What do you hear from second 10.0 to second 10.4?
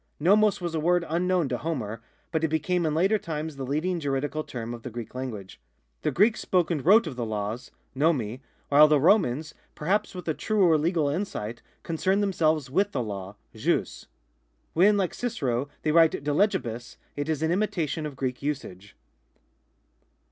with a